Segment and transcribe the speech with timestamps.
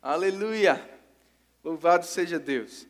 [0.00, 0.88] Aleluia!
[1.64, 2.86] Louvado seja Deus.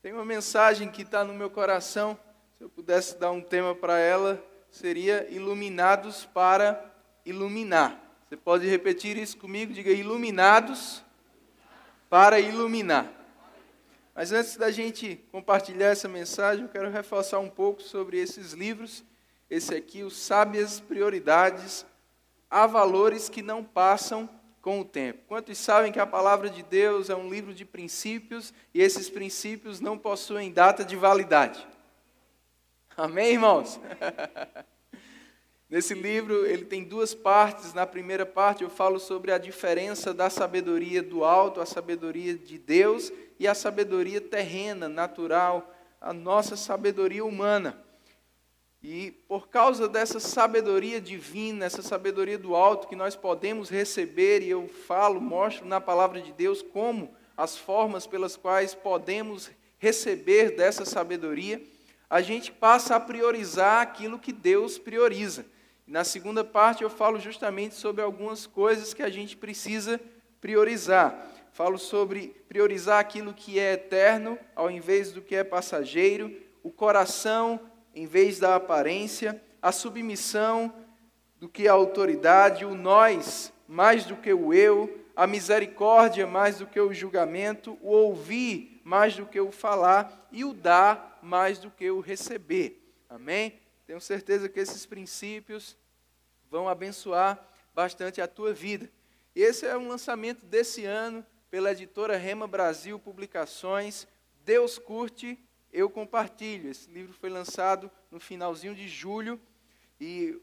[0.00, 2.18] Tem uma mensagem que está no meu coração.
[2.56, 6.82] Se eu pudesse dar um tema para ela, seria Iluminados para
[7.26, 8.00] Iluminar.
[8.26, 9.74] Você pode repetir isso comigo?
[9.74, 11.04] Diga Iluminados
[12.08, 13.12] para Iluminar.
[14.14, 19.04] Mas antes da gente compartilhar essa mensagem, eu quero reforçar um pouco sobre esses livros.
[19.50, 21.84] Esse aqui, os Sábias Prioridades.
[22.48, 25.20] Há valores que não passam com o tempo.
[25.26, 29.80] Quantos sabem que a palavra de Deus é um livro de princípios e esses princípios
[29.80, 31.66] não possuem data de validade?
[32.96, 33.80] Amém, irmãos?
[35.70, 37.72] Nesse livro, ele tem duas partes.
[37.72, 42.58] Na primeira parte, eu falo sobre a diferença da sabedoria do alto, a sabedoria de
[42.58, 47.80] Deus, e a sabedoria terrena, natural, a nossa sabedoria humana.
[48.82, 54.48] E por causa dessa sabedoria divina, essa sabedoria do alto que nós podemos receber, e
[54.48, 60.84] eu falo, mostro na palavra de Deus como as formas pelas quais podemos receber dessa
[60.84, 61.62] sabedoria,
[62.08, 65.46] a gente passa a priorizar aquilo que Deus prioriza.
[65.86, 70.00] Na segunda parte eu falo justamente sobre algumas coisas que a gente precisa
[70.40, 71.26] priorizar.
[71.52, 77.69] Falo sobre priorizar aquilo que é eterno ao invés do que é passageiro, o coração
[77.94, 80.72] em vez da aparência, a submissão
[81.38, 86.66] do que a autoridade, o nós mais do que o eu, a misericórdia mais do
[86.66, 91.70] que o julgamento, o ouvir mais do que o falar e o dar mais do
[91.70, 92.82] que o receber.
[93.08, 93.60] Amém?
[93.86, 95.76] Tenho certeza que esses princípios
[96.50, 98.90] vão abençoar bastante a tua vida.
[99.34, 104.06] Esse é um lançamento desse ano pela editora Rema Brasil Publicações.
[104.44, 105.38] Deus curte
[105.72, 106.70] eu compartilho.
[106.70, 109.40] Esse livro foi lançado no finalzinho de julho
[110.00, 110.40] e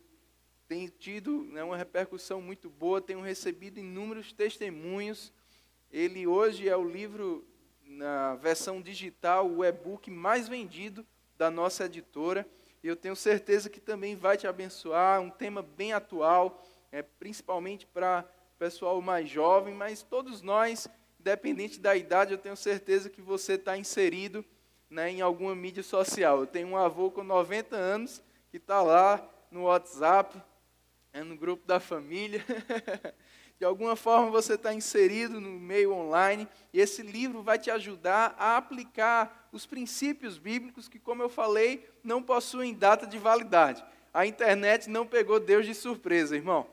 [0.68, 5.32] tem tido né, uma repercussão muito boa, tenho recebido inúmeros testemunhos.
[5.92, 7.48] Ele hoje é o livro,
[7.86, 11.06] na versão digital, o e-book mais vendido
[11.38, 12.46] da nossa editora.
[12.84, 15.22] E eu tenho certeza que também vai te abençoar.
[15.22, 20.88] Um tema bem atual, é, principalmente para o pessoal mais jovem, mas todos nós,
[21.20, 24.44] independente da idade, eu tenho certeza que você está inserido
[24.90, 26.40] né, em alguma mídia social.
[26.40, 30.42] Eu tenho um avô com 90 anos que está lá no WhatsApp,
[31.14, 32.44] é no grupo da família.
[33.60, 38.36] De alguma forma você está inserido no meio online e esse livro vai te ajudar
[38.38, 43.84] a aplicar os princípios bíblicos que, como eu falei, não possuem data de validade.
[44.14, 46.68] A internet não pegou Deus de surpresa, irmão.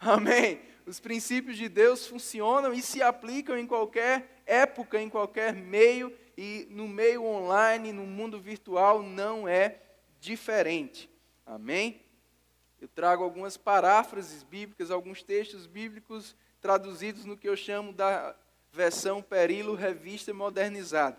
[0.00, 0.60] Amém.
[0.84, 6.66] Os princípios de Deus funcionam e se aplicam em qualquer época, em qualquer meio, e
[6.70, 9.80] no meio online, no mundo virtual, não é
[10.18, 11.08] diferente.
[11.44, 12.02] Amém?
[12.80, 18.34] Eu trago algumas paráfrases bíblicas, alguns textos bíblicos traduzidos no que eu chamo da
[18.72, 21.18] versão Perilo Revista Modernizada.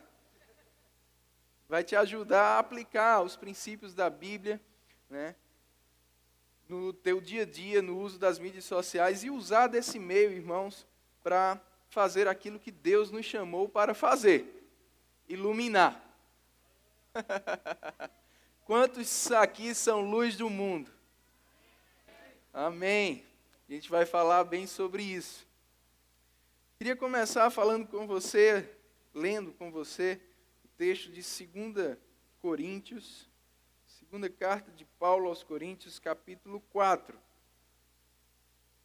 [1.67, 4.59] Vai te ajudar a aplicar os princípios da Bíblia,
[5.09, 5.35] né?
[6.67, 10.88] no teu dia a dia, no uso das mídias sociais e usar desse meio, irmãos,
[11.23, 11.59] para
[11.90, 14.72] fazer aquilo que Deus nos chamou para fazer:
[15.28, 16.04] iluminar.
[18.66, 20.92] Quantos aqui são luz do mundo?
[22.54, 23.26] Amém.
[23.68, 25.48] A gente vai falar bem sobre isso.
[26.78, 28.70] Queria começar falando com você,
[29.14, 30.22] lendo com você
[30.64, 31.98] o texto de 2
[32.42, 33.28] Coríntios,
[33.86, 37.20] segunda carta de Paulo aos Coríntios, capítulo 4.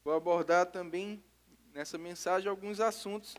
[0.02, 1.22] Vou abordar também
[1.74, 3.36] nessa mensagem alguns assuntos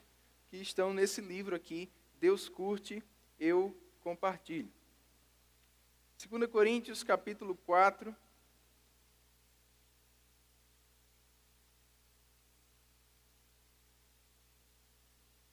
[0.49, 1.89] que estão nesse livro aqui.
[2.19, 3.01] Deus curte,
[3.39, 4.71] eu compartilho.
[6.29, 8.13] 2 Coríntios capítulo 4.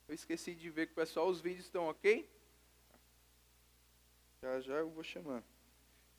[0.09, 2.29] Eu esqueci de ver com o pessoal, os vídeos estão ok?
[4.43, 5.43] Já já eu vou chamar.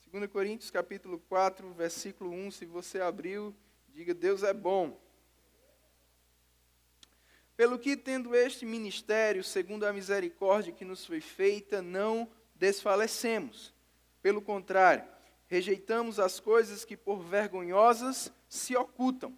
[0.07, 3.53] 2 Coríntios capítulo 4, versículo 1, se você abriu,
[3.89, 4.99] diga Deus é bom.
[7.55, 13.73] Pelo que, tendo este ministério, segundo a misericórdia que nos foi feita, não desfalecemos.
[14.21, 15.03] Pelo contrário,
[15.47, 19.37] rejeitamos as coisas que por vergonhosas se ocultam,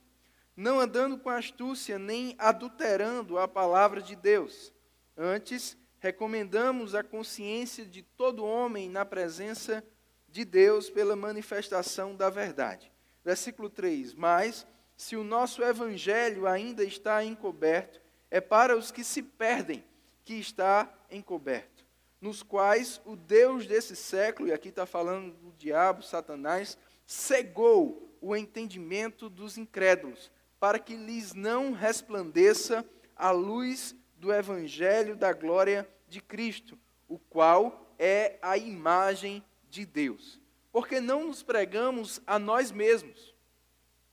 [0.56, 4.74] não andando com astúcia nem adulterando a palavra de Deus.
[5.18, 9.84] Antes, recomendamos a consciência de todo homem na presença
[10.30, 12.92] de Deus pela manifestação da verdade.
[13.24, 19.22] Versículo 3: Mas, se o nosso evangelho ainda está encoberto, é para os que se
[19.22, 19.84] perdem
[20.24, 21.86] que está encoberto,
[22.20, 28.36] nos quais o Deus desse século, e aqui está falando do diabo, Satanás, cegou o
[28.36, 32.84] entendimento dos incrédulos, para que lhes não resplandeça
[33.16, 36.78] a luz do evangelho da glória de Cristo,
[37.08, 40.42] o qual é a imagem de Deus.
[40.72, 43.36] Porque não nos pregamos a nós mesmos,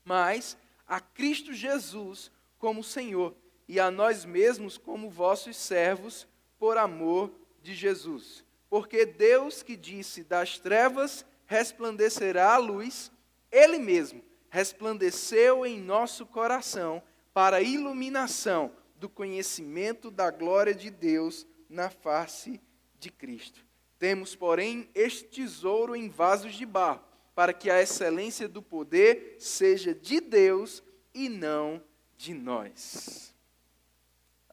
[0.05, 0.55] mas
[0.87, 3.35] a Cristo Jesus como Senhor
[3.67, 6.27] e a nós mesmos como vossos servos
[6.57, 7.31] por amor
[7.61, 8.43] de Jesus.
[8.69, 13.11] Porque Deus que disse das trevas resplandecerá a luz,
[13.51, 17.01] Ele mesmo resplandeceu em nosso coração
[17.33, 22.61] para a iluminação do conhecimento da glória de Deus na face
[22.99, 23.65] de Cristo.
[23.97, 29.93] Temos, porém, este tesouro em vasos de barro, para que a excelência do poder seja
[29.93, 30.83] de Deus
[31.13, 31.83] e não
[32.15, 33.32] de nós.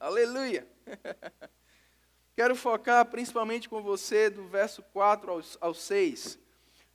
[0.01, 0.67] Aleluia!
[2.35, 6.39] Quero focar principalmente com você do verso 4 ao, ao 6.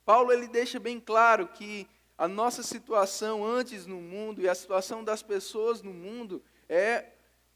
[0.04, 1.88] Paulo ele deixa bem claro que
[2.18, 7.12] a nossa situação antes no mundo e a situação das pessoas no mundo é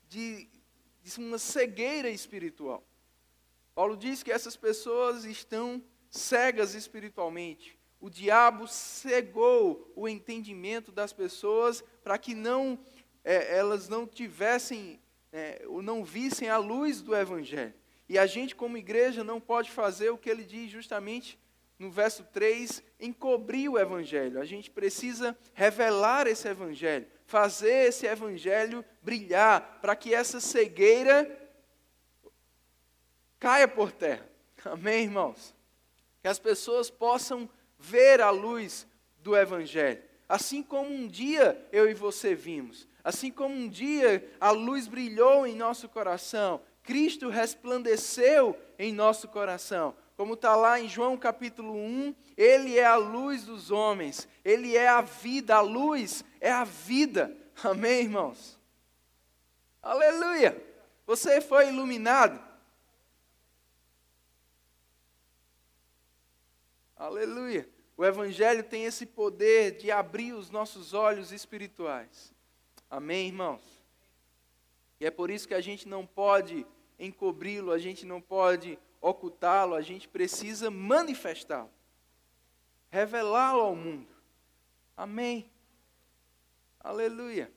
[0.08, 0.48] de,
[1.02, 2.86] de uma cegueira espiritual.
[3.74, 7.76] Paulo diz que essas pessoas estão cegas espiritualmente.
[8.00, 12.78] O diabo cegou o entendimento das pessoas para que não
[13.24, 15.00] é, elas não tivessem
[15.32, 17.74] é, não vissem a luz do Evangelho.
[18.08, 21.38] E a gente, como igreja, não pode fazer o que ele diz justamente
[21.78, 24.38] no verso 3, encobrir o Evangelho.
[24.38, 31.38] A gente precisa revelar esse Evangelho, fazer esse Evangelho brilhar, para que essa cegueira
[33.38, 34.28] caia por terra.
[34.62, 35.54] Amém, irmãos?
[36.20, 37.48] Que as pessoas possam
[37.78, 38.86] ver a luz
[39.22, 40.02] do Evangelho.
[40.28, 45.46] Assim como um dia eu e você vimos, assim como um dia a luz brilhou
[45.46, 49.94] em nosso coração, Cristo resplandeceu em nosso coração.
[50.16, 54.88] Como está lá em João capítulo 1, Ele é a luz dos homens, Ele é
[54.88, 57.34] a vida, a luz é a vida.
[57.64, 58.58] Amém, irmãos?
[59.82, 60.62] Aleluia!
[61.06, 62.38] Você foi iluminado.
[66.96, 67.68] Aleluia!
[67.96, 72.32] O Evangelho tem esse poder de abrir os nossos olhos espirituais.
[72.90, 73.62] Amém, irmãos?
[74.98, 76.66] E é por isso que a gente não pode
[76.98, 81.70] encobri-lo, a gente não pode ocultá-lo, a gente precisa manifestá-lo,
[82.90, 84.12] revelá-lo ao mundo.
[84.96, 85.50] Amém.
[86.80, 87.50] Aleluia.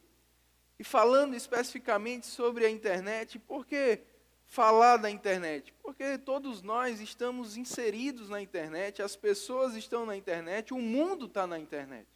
[0.79, 4.01] E falando especificamente sobre a internet, por que
[4.45, 5.73] falar da internet?
[5.81, 11.47] Porque todos nós estamos inseridos na internet, as pessoas estão na internet, o mundo está
[11.47, 12.07] na internet.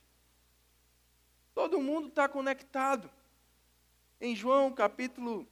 [1.57, 3.09] Todo mundo está conectado.
[4.21, 5.47] Em João capítulo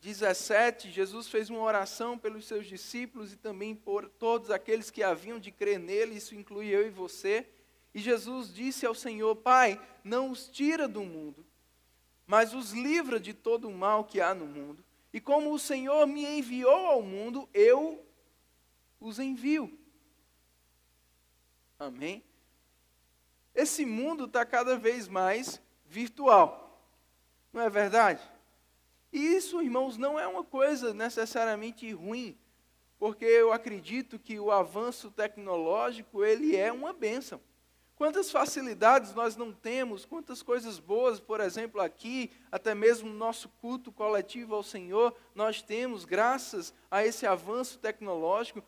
[0.00, 5.38] 17, Jesus fez uma oração pelos seus discípulos e também por todos aqueles que haviam
[5.38, 7.48] de crer nele, isso inclui eu e você.
[7.94, 11.46] E Jesus disse ao Senhor: Pai, não os tira do mundo,
[12.26, 14.84] mas os livra de todo o mal que há no mundo.
[15.12, 18.04] E como o Senhor me enviou ao mundo, eu
[18.98, 19.78] os envio.
[21.78, 22.24] Amém?
[23.54, 26.88] Esse mundo está cada vez mais virtual,
[27.52, 28.22] não é verdade?
[29.12, 32.36] E isso, irmãos, não é uma coisa necessariamente ruim,
[32.98, 37.40] porque eu acredito que o avanço tecnológico, ele é uma bênção.
[37.94, 43.48] Quantas facilidades nós não temos, quantas coisas boas, por exemplo, aqui, até mesmo no nosso
[43.60, 48.64] culto coletivo ao Senhor, nós temos graças a esse avanço tecnológico,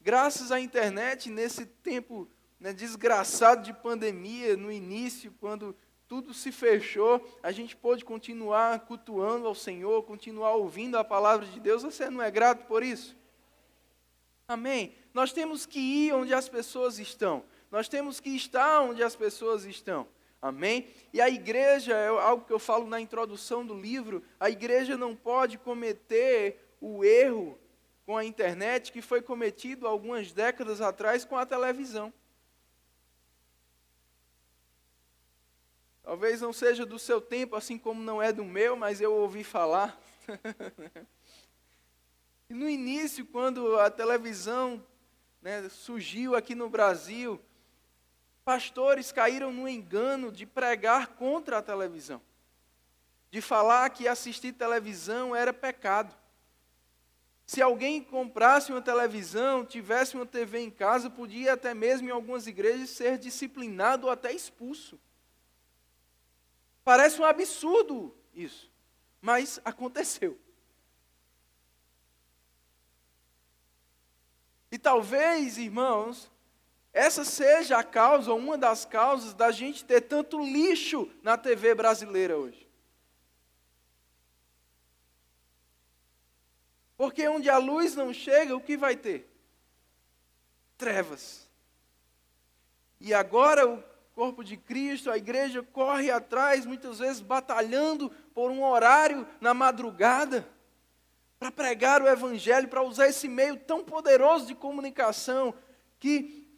[0.00, 2.28] graças à internet, nesse tempo
[2.58, 5.76] né, desgraçado de pandemia, no início, quando
[6.08, 11.58] tudo se fechou, a gente pôde continuar cultuando ao Senhor, continuar ouvindo a palavra de
[11.58, 11.82] Deus.
[11.82, 13.16] Você não é grato por isso?
[14.48, 14.94] Amém?
[15.12, 17.42] Nós temos que ir onde as pessoas estão.
[17.70, 20.06] Nós temos que estar onde as pessoas estão.
[20.40, 20.86] Amém?
[21.12, 25.16] E a igreja, é algo que eu falo na introdução do livro, a igreja não
[25.16, 27.58] pode cometer o erro
[28.04, 32.12] com a internet que foi cometido algumas décadas atrás com a televisão.
[36.06, 39.42] Talvez não seja do seu tempo, assim como não é do meu, mas eu ouvi
[39.42, 40.00] falar.
[42.48, 44.80] e no início, quando a televisão
[45.42, 47.40] né, surgiu aqui no Brasil,
[48.44, 52.22] pastores caíram no engano de pregar contra a televisão,
[53.28, 56.16] de falar que assistir televisão era pecado.
[57.44, 62.46] Se alguém comprasse uma televisão, tivesse uma TV em casa, podia até mesmo em algumas
[62.46, 65.00] igrejas ser disciplinado ou até expulso.
[66.86, 68.70] Parece um absurdo isso,
[69.20, 70.38] mas aconteceu.
[74.70, 76.30] E talvez, irmãos,
[76.92, 81.74] essa seja a causa, ou uma das causas, da gente ter tanto lixo na TV
[81.74, 82.70] brasileira hoje.
[86.96, 89.28] Porque onde a luz não chega, o que vai ter?
[90.78, 91.50] Trevas.
[93.00, 98.64] E agora o corpo de Cristo, a igreja corre atrás, muitas vezes batalhando por um
[98.64, 100.48] horário na madrugada,
[101.38, 105.54] para pregar o Evangelho, para usar esse meio tão poderoso de comunicação,
[105.98, 106.48] que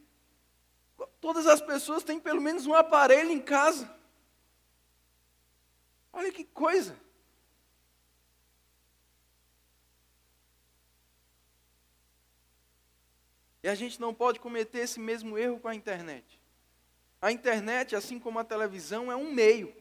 [1.21, 3.93] todas as pessoas têm pelo menos um aparelho em casa.
[6.13, 6.97] Olha que coisa!
[13.65, 16.38] E a gente não pode cometer esse mesmo erro com a internet.
[17.21, 19.75] A internet, assim como a televisão, é um meio.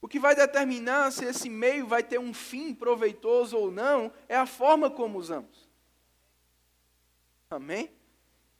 [0.00, 4.36] O que vai determinar se esse meio vai ter um fim proveitoso ou não é
[4.36, 5.68] a forma como usamos.
[7.50, 7.90] Amém?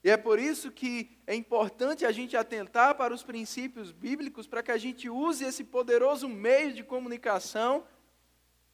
[0.03, 4.63] E é por isso que é importante a gente atentar para os princípios bíblicos, para
[4.63, 7.85] que a gente use esse poderoso meio de comunicação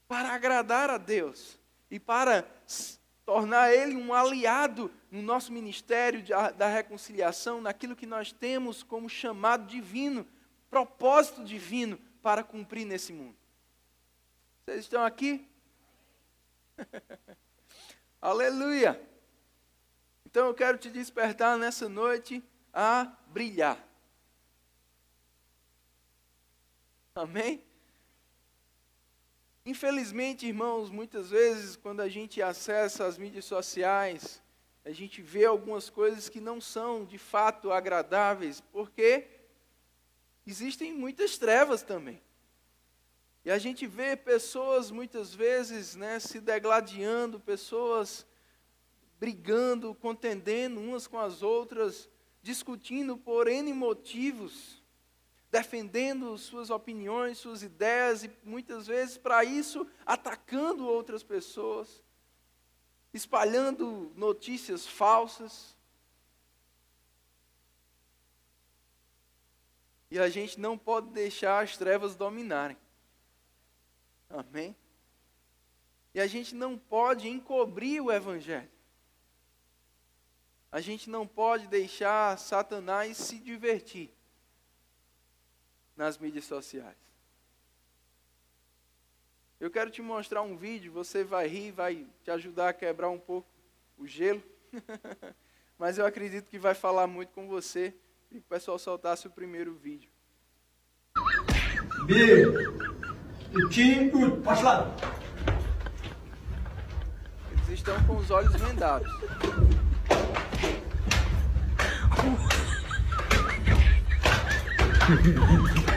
[0.07, 1.59] para agradar a Deus
[1.91, 2.47] e para
[3.25, 6.23] tornar Ele um aliado no nosso ministério
[6.57, 10.27] da reconciliação, naquilo que nós temos como chamado divino,
[10.69, 13.37] propósito divino para cumprir nesse mundo.
[14.65, 15.49] Vocês estão aqui?
[18.21, 19.01] Aleluia!
[20.27, 23.83] Então eu quero te despertar nessa noite a brilhar.
[27.15, 27.65] Amém?
[29.65, 34.43] Infelizmente, irmãos, muitas vezes quando a gente acessa as mídias sociais,
[34.87, 39.27] a gente vê algumas coisas que não são de fato agradáveis, porque
[40.47, 42.23] existem muitas trevas também.
[43.45, 48.25] E a gente vê pessoas muitas vezes né, se degladiando, pessoas
[49.19, 52.09] brigando, contendendo umas com as outras,
[52.41, 54.81] discutindo por N motivos
[55.51, 62.03] defendendo suas opiniões, suas ideias e muitas vezes para isso atacando outras pessoas,
[63.17, 65.75] espalhando notícias falsas.
[70.11, 72.77] E a gente não pode deixar as trevas dominarem.
[74.31, 74.77] Amém?
[76.15, 78.71] E a gente não pode encobrir o Evangelho.
[80.71, 84.11] A gente não pode deixar Satanás se divertir
[85.97, 87.06] nas mídias sociais.
[89.59, 93.19] Eu quero te mostrar um vídeo, você vai rir, vai te ajudar a quebrar um
[93.19, 93.49] pouco
[93.97, 94.43] o gelo.
[95.79, 97.95] Mas eu acredito que vai falar muito com você.
[98.31, 100.11] E o pessoal soltasse o primeiro vídeo.
[102.05, 102.45] B.
[103.71, 104.11] Time,
[104.63, 104.95] lá.
[107.53, 109.11] Eles estão com os olhos vendados.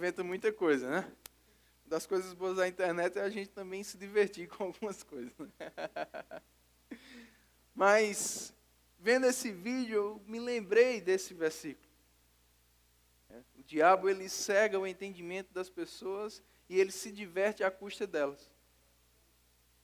[0.00, 1.04] inventa muita coisa, né?
[1.90, 5.32] Das coisas boas da internet é a gente também se divertir com algumas coisas.
[5.36, 5.72] Né?
[7.74, 8.54] Mas,
[8.98, 11.90] vendo esse vídeo, eu me lembrei desse versículo.
[13.28, 18.06] É, o diabo, ele cega o entendimento das pessoas e ele se diverte à custa
[18.06, 18.48] delas.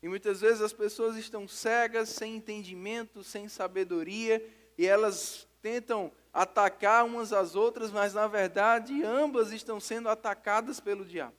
[0.01, 4.47] E muitas vezes as pessoas estão cegas, sem entendimento, sem sabedoria,
[4.79, 11.05] e elas tentam atacar umas às outras, mas na verdade ambas estão sendo atacadas pelo
[11.05, 11.35] diabo.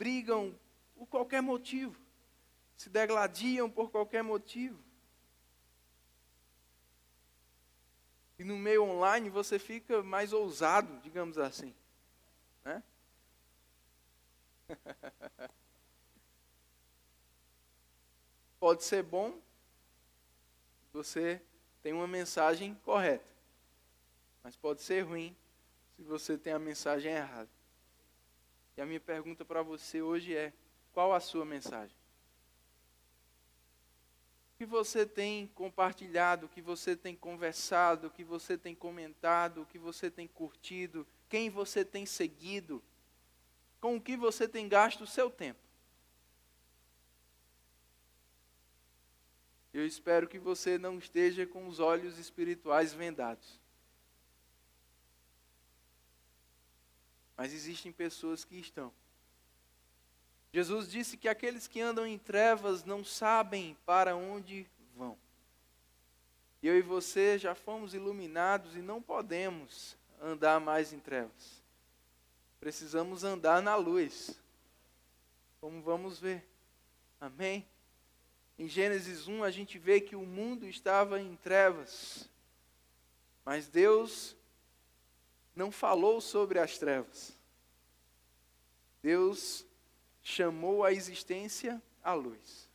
[0.00, 0.58] Brigam
[0.94, 2.00] por qualquer motivo,
[2.74, 4.82] se degladiam por qualquer motivo.
[8.38, 11.74] E no meio online você fica mais ousado, digamos assim.
[12.64, 12.82] Né?
[18.58, 19.38] Pode ser bom,
[20.94, 21.42] você
[21.82, 23.28] tem uma mensagem correta,
[24.42, 25.34] mas pode ser ruim
[25.96, 27.59] se você tem a mensagem errada.
[28.80, 30.54] E a minha pergunta para você hoje é:
[30.90, 31.94] qual a sua mensagem?
[34.54, 39.60] O que você tem compartilhado, o que você tem conversado, o que você tem comentado,
[39.60, 42.82] o que você tem curtido, quem você tem seguido,
[43.82, 45.60] com o que você tem gasto o seu tempo?
[49.74, 53.59] Eu espero que você não esteja com os olhos espirituais vendados.
[57.40, 58.92] Mas existem pessoas que estão.
[60.52, 65.16] Jesus disse que aqueles que andam em trevas não sabem para onde vão.
[66.62, 71.62] Eu e você já fomos iluminados e não podemos andar mais em trevas.
[72.60, 74.38] Precisamos andar na luz.
[75.62, 76.46] Como vamos ver.
[77.18, 77.66] Amém?
[78.58, 82.28] Em Gênesis 1, a gente vê que o mundo estava em trevas,
[83.46, 84.36] mas Deus
[85.60, 87.36] não falou sobre as trevas.
[89.02, 89.66] Deus
[90.22, 92.66] chamou a existência à luz.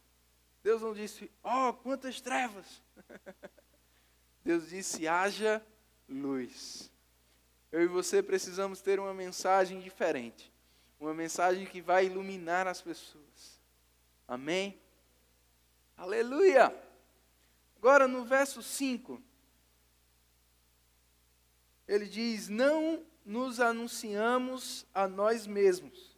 [0.62, 2.84] Deus não disse, oh, quantas trevas!
[4.46, 5.66] Deus disse, haja
[6.08, 6.92] luz.
[7.72, 10.54] Eu e você precisamos ter uma mensagem diferente,
[11.00, 13.60] uma mensagem que vai iluminar as pessoas.
[14.28, 14.80] Amém?
[15.98, 16.72] Aleluia!
[17.78, 19.20] Agora no verso 5,
[21.88, 26.18] ele diz: Não nos anunciamos a nós mesmos,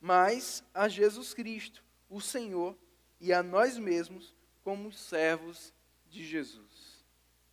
[0.00, 2.76] mas a Jesus Cristo, o Senhor,
[3.20, 5.72] e a nós mesmos como servos
[6.08, 7.04] de Jesus.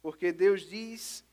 [0.01, 1.23] Porque Deus diz,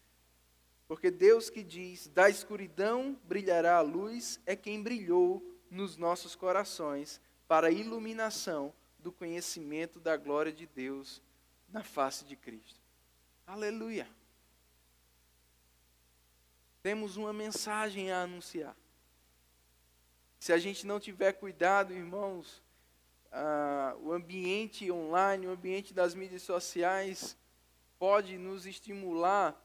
[0.86, 7.20] porque Deus que diz: Da escuridão brilhará a luz, é quem brilhou nos nossos corações
[7.48, 11.22] para a iluminação do conhecimento da glória de Deus
[11.68, 12.80] na face de Cristo.
[13.46, 14.08] Aleluia.
[16.86, 18.76] Temos uma mensagem a anunciar.
[20.38, 22.62] Se a gente não tiver cuidado, irmãos,
[23.32, 27.36] ah, o ambiente online, o ambiente das mídias sociais
[27.98, 29.60] pode nos estimular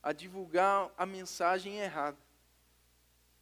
[0.00, 2.16] a divulgar a mensagem errada.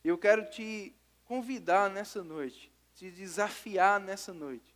[0.02, 4.74] Eu quero te convidar nessa noite, te desafiar nessa noite,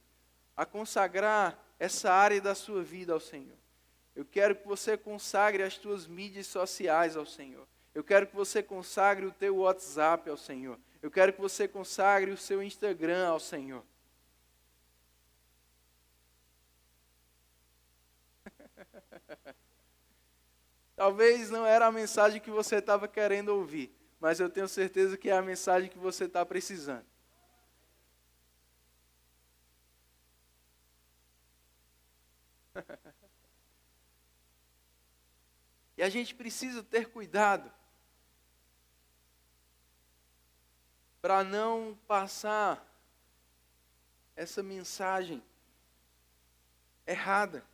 [0.54, 3.56] a consagrar essa área da sua vida ao Senhor.
[4.14, 7.66] Eu quero que você consagre as suas mídias sociais ao Senhor.
[7.94, 10.80] Eu quero que você consagre o teu WhatsApp ao Senhor.
[11.02, 13.84] Eu quero que você consagre o seu Instagram ao Senhor.
[20.96, 25.28] Talvez não era a mensagem que você estava querendo ouvir, mas eu tenho certeza que
[25.28, 27.04] é a mensagem que você está precisando.
[35.98, 37.70] e a gente precisa ter cuidado
[41.22, 42.84] para não passar
[44.34, 45.40] essa mensagem
[47.06, 47.64] errada,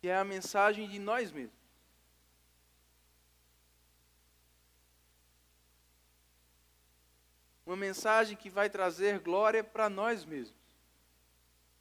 [0.00, 1.56] que é a mensagem de nós mesmos.
[7.64, 10.56] Uma mensagem que vai trazer glória para nós mesmos.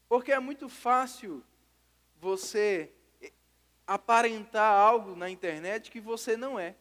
[0.08, 1.43] Porque é muito fácil
[2.21, 2.93] você
[3.86, 6.76] aparentar algo na internet que você não é.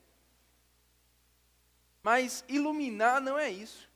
[2.02, 3.88] Mas iluminar não é isso.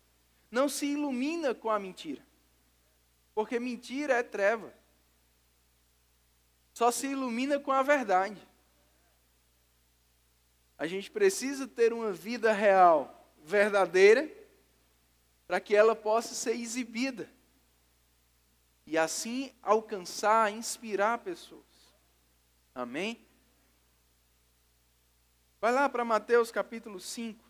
[0.51, 2.25] Não se ilumina com a mentira.
[3.35, 4.73] Porque mentira é treva.
[6.73, 8.40] Só se ilumina com a verdade.
[10.79, 14.31] A gente precisa ter uma vida real, verdadeira,
[15.47, 17.31] para que ela possa ser exibida
[18.87, 21.64] e assim alcançar, inspirar pessoas.
[22.75, 23.27] Amém?
[25.61, 27.45] Vai lá para Mateus capítulo 5.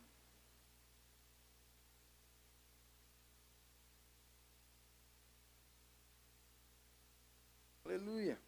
[7.96, 8.38] Aleluia.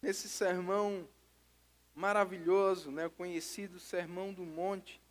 [0.00, 1.06] Nesse sermão
[1.94, 5.02] maravilhoso, né, conhecido Sermão do Monte,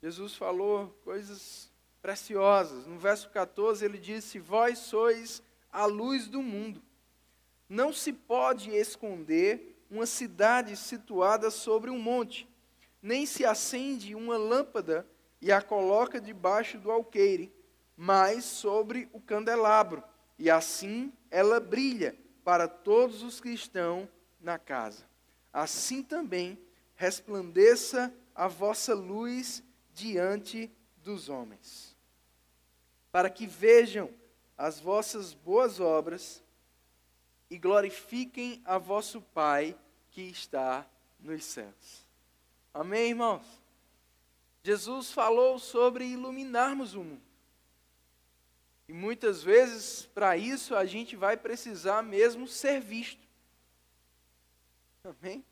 [0.00, 1.68] Jesus falou coisas
[2.00, 2.86] preciosas.
[2.86, 6.80] No verso 14 ele disse: Vós sois a luz do mundo.
[7.68, 12.48] Não se pode esconder uma cidade situada sobre um monte,
[13.02, 15.04] nem se acende uma lâmpada
[15.42, 17.52] e a coloca debaixo do alqueire,
[17.96, 20.02] mas sobre o candelabro,
[20.38, 24.08] e assim ela brilha para todos os que estão
[24.40, 25.04] na casa.
[25.52, 26.58] Assim também
[26.94, 31.96] resplandeça a vossa luz diante dos homens,
[33.10, 34.08] para que vejam
[34.56, 36.40] as vossas boas obras
[37.50, 39.76] e glorifiquem a vosso Pai
[40.10, 40.86] que está
[41.18, 42.06] nos céus.
[42.72, 43.61] Amém, irmãos?
[44.62, 47.22] Jesus falou sobre iluminarmos o mundo.
[48.88, 53.26] E muitas vezes, para isso, a gente vai precisar mesmo ser visto.
[55.02, 55.44] Amém?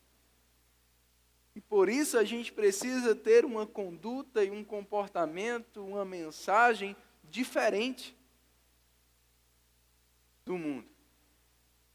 [1.55, 8.17] E por isso a gente precisa ter uma conduta e um comportamento, uma mensagem diferente
[10.45, 10.89] do mundo.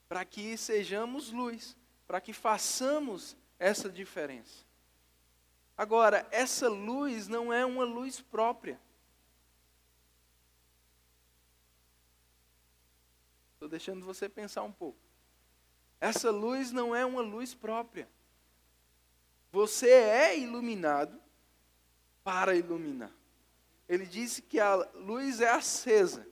[0.09, 4.64] Para que sejamos luz, para que façamos essa diferença.
[5.77, 8.79] Agora, essa luz não é uma luz própria.
[13.53, 14.99] Estou deixando você pensar um pouco.
[15.99, 18.07] Essa luz não é uma luz própria.
[19.51, 21.19] Você é iluminado
[22.23, 23.11] para iluminar.
[23.87, 26.27] Ele disse que a luz é acesa.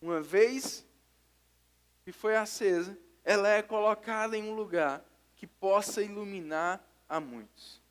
[0.00, 0.84] Uma vez
[2.04, 5.04] que foi acesa, ela é colocada em um lugar
[5.42, 7.82] que possa iluminar a muitos.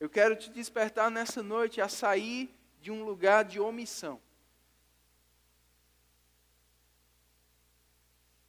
[0.00, 4.20] Eu quero te despertar nessa noite a sair de um lugar de omissão.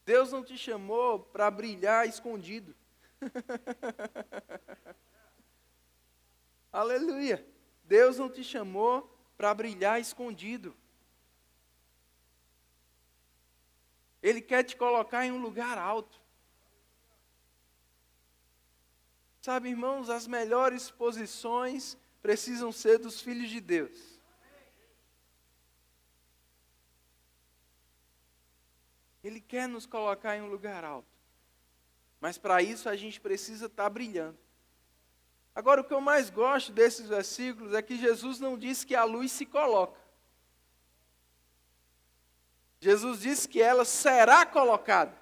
[0.04, 2.76] Deus não te chamou para brilhar escondido.
[6.74, 7.48] Aleluia.
[7.84, 10.76] Deus não te chamou para brilhar escondido.
[14.20, 16.20] Ele quer te colocar em um lugar alto.
[19.42, 24.20] Sabe, irmãos, as melhores posições precisam ser dos filhos de Deus.
[29.24, 31.08] Ele quer nos colocar em um lugar alto.
[32.20, 34.38] Mas para isso a gente precisa estar tá brilhando.
[35.56, 39.04] Agora, o que eu mais gosto desses versículos é que Jesus não diz que a
[39.04, 40.00] luz se coloca.
[42.80, 45.21] Jesus disse que ela será colocada.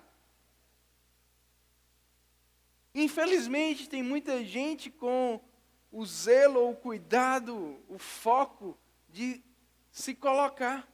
[2.93, 5.39] Infelizmente, tem muita gente com
[5.91, 9.43] o zelo, o cuidado, o foco de
[9.91, 10.88] se colocar,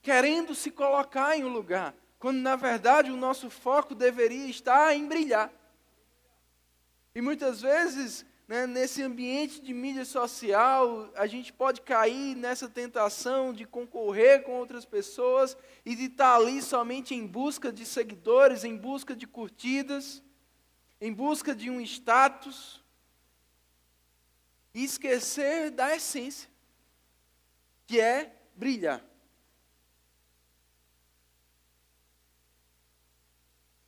[0.00, 5.06] querendo se colocar em um lugar, quando na verdade o nosso foco deveria estar em
[5.06, 5.52] brilhar.
[7.14, 13.52] E muitas vezes né, nesse ambiente de mídia social, a gente pode cair nessa tentação
[13.52, 18.76] de concorrer com outras pessoas e de estar ali somente em busca de seguidores, em
[18.76, 20.22] busca de curtidas,
[21.02, 22.80] em busca de um status,
[24.72, 26.48] e esquecer da essência,
[27.88, 29.04] que é brilhar.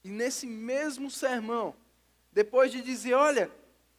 [0.03, 1.77] E nesse mesmo sermão,
[2.33, 3.49] depois de dizer, olha,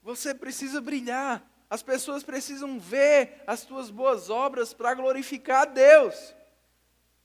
[0.04, 1.42] você precisa brilhar.
[1.70, 6.36] As pessoas precisam ver as tuas boas obras para glorificar a Deus.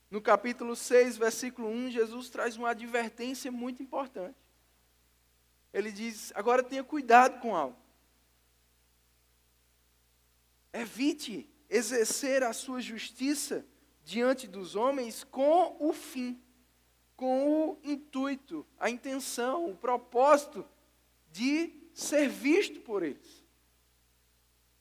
[0.09, 4.37] No capítulo 6, versículo 1, Jesus traz uma advertência muito importante.
[5.73, 7.77] Ele diz: agora tenha cuidado com algo.
[10.73, 13.65] Evite exercer a sua justiça
[14.03, 16.41] diante dos homens com o fim,
[17.15, 20.67] com o intuito, a intenção, o propósito
[21.31, 23.41] de ser visto por eles.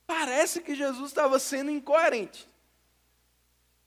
[0.07, 2.48] Parece que Jesus estava sendo incoerente.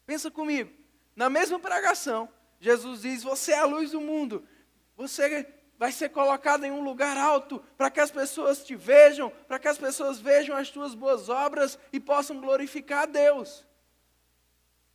[0.05, 0.71] Pensa comigo,
[1.15, 4.47] na mesma pregação, Jesus diz: Você é a luz do mundo,
[4.95, 5.43] você
[5.77, 9.67] vai ser colocado em um lugar alto para que as pessoas te vejam, para que
[9.67, 13.65] as pessoas vejam as tuas boas obras e possam glorificar a Deus.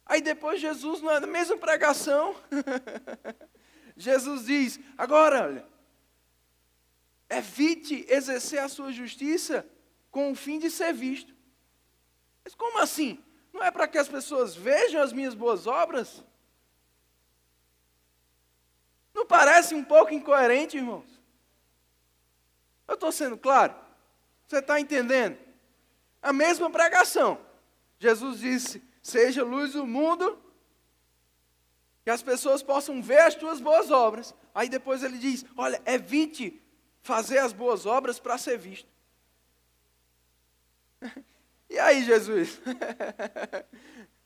[0.07, 2.35] Aí depois Jesus, na mesma pregação,
[3.97, 5.67] Jesus diz: Agora, olha,
[7.29, 9.69] Evite exercer a sua justiça
[10.11, 11.35] com o fim de ser visto.
[12.43, 13.23] Mas como assim?
[13.53, 16.25] Não é para que as pessoas vejam as minhas boas obras?
[19.19, 21.21] Não parece um pouco incoerente, irmãos?
[22.87, 23.75] Eu estou sendo claro?
[24.47, 25.37] Você está entendendo?
[26.23, 27.37] A mesma pregação.
[27.99, 30.41] Jesus disse: Seja luz do mundo,
[32.05, 34.33] que as pessoas possam ver as tuas boas obras.
[34.55, 36.63] Aí depois ele diz: Olha, evite
[37.03, 38.89] fazer as boas obras para ser visto.
[41.71, 42.63] E aí, Jesus?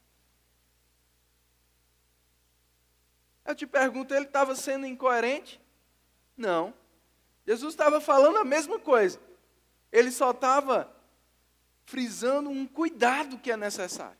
[3.44, 5.60] Eu te pergunto, ele estava sendo incoerente?
[6.36, 6.72] Não.
[7.46, 9.20] Jesus estava falando a mesma coisa.
[9.90, 10.94] Ele só estava
[11.84, 14.16] frisando um cuidado que é necessário.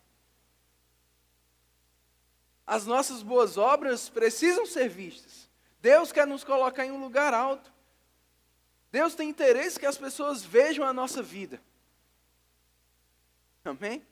[2.66, 5.48] As nossas boas obras precisam ser vistas.
[5.80, 7.72] Deus quer nos colocar em um lugar alto.
[8.90, 11.60] Deus tem interesse que as pessoas vejam a nossa vida.
[13.64, 14.04] Amém?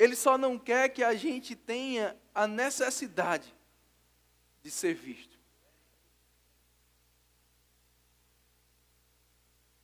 [0.00, 3.54] Ele só não quer que a gente tenha a necessidade
[4.62, 5.38] de ser visto.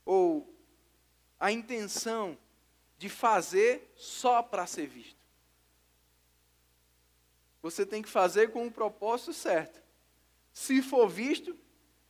[0.07, 0.51] Ou
[1.39, 2.39] a intenção
[2.97, 5.21] de fazer só para ser visto.
[7.61, 9.83] Você tem que fazer com o propósito certo.
[10.51, 11.55] Se for visto,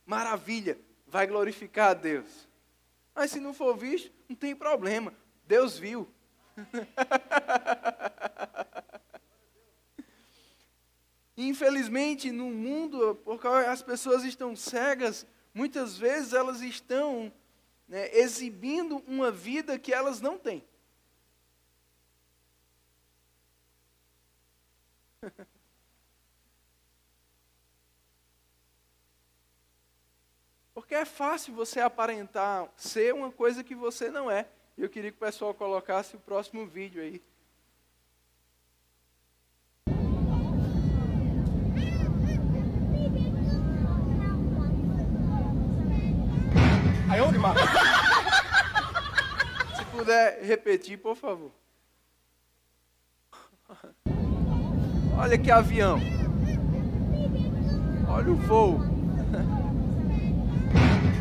[0.05, 2.47] maravilha vai glorificar a Deus.
[3.13, 5.13] Mas se não for visto, não tem problema.
[5.45, 6.09] Deus viu.
[11.37, 17.31] Infelizmente, no mundo, porque as pessoas estão cegas, muitas vezes elas estão
[17.87, 20.67] né, exibindo uma vida que elas não têm.
[30.73, 34.47] Porque é fácil você aparentar ser uma coisa que você não é.
[34.77, 37.19] Eu queria que o pessoal colocasse o próximo vídeo aí.
[47.09, 47.63] Aí onde, Marcos?
[49.77, 51.51] Se puder repetir, por favor.
[55.17, 55.99] Olha que avião.
[58.07, 58.79] Olha o voo.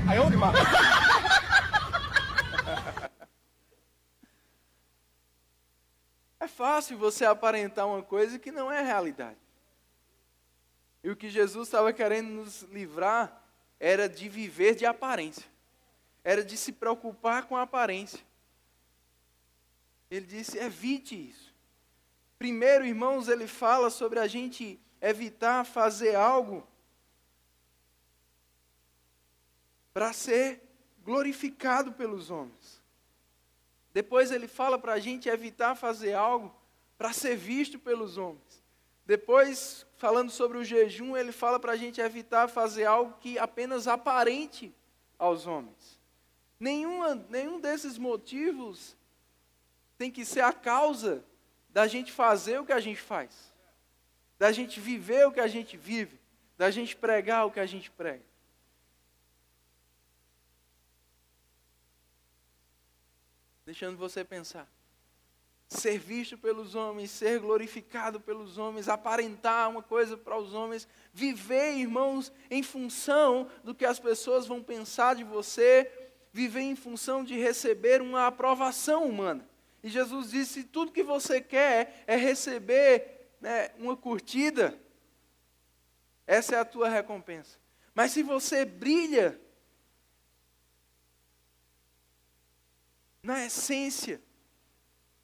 [0.06, 0.95] Aí onde, Marcos?
[6.46, 9.36] É fácil você aparentar uma coisa que não é realidade.
[11.02, 13.44] E o que Jesus estava querendo nos livrar
[13.80, 15.44] era de viver de aparência.
[16.22, 18.20] Era de se preocupar com a aparência.
[20.08, 21.52] Ele disse: evite isso.
[22.38, 26.64] Primeiro, irmãos, ele fala sobre a gente evitar fazer algo
[29.92, 30.62] para ser
[31.02, 32.75] glorificado pelos homens.
[33.96, 36.54] Depois ele fala para a gente evitar fazer algo
[36.98, 38.62] para ser visto pelos homens.
[39.06, 43.88] Depois, falando sobre o jejum, ele fala para a gente evitar fazer algo que apenas
[43.88, 44.70] aparente
[45.18, 45.98] aos homens.
[46.60, 48.94] Nenhuma, nenhum desses motivos
[49.96, 51.24] tem que ser a causa
[51.70, 53.50] da gente fazer o que a gente faz,
[54.38, 56.20] da gente viver o que a gente vive,
[56.58, 58.25] da gente pregar o que a gente prega.
[63.66, 64.70] Deixando você pensar.
[65.68, 71.74] Ser visto pelos homens, ser glorificado pelos homens, aparentar uma coisa para os homens, viver,
[71.74, 75.90] irmãos, em função do que as pessoas vão pensar de você,
[76.32, 79.44] viver em função de receber uma aprovação humana.
[79.82, 84.78] E Jesus disse: tudo que você quer é receber né, uma curtida,
[86.24, 87.58] essa é a tua recompensa.
[87.92, 89.40] Mas se você brilha
[93.26, 94.22] na essência,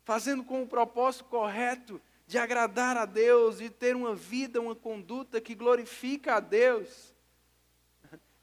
[0.03, 5.41] fazendo com o propósito correto de agradar a Deus e ter uma vida, uma conduta
[5.41, 7.15] que glorifica a Deus,